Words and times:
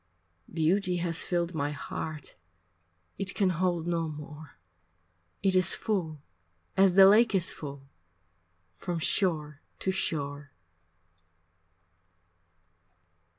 Beauty 0.51 0.95
has 0.97 1.23
filled 1.23 1.53
my 1.53 1.69
heart, 1.69 2.33
It 3.19 3.35
can 3.35 3.51
hold 3.51 3.85
no 3.85 4.07
more, 4.07 4.57
It 5.43 5.55
is 5.55 5.75
full, 5.75 6.23
as 6.75 6.95
the 6.95 7.05
lake 7.05 7.35
is 7.35 7.51
full, 7.51 7.87
From 8.77 8.97
shore 8.97 9.61
to 9.77 9.91
shore. 9.91 10.53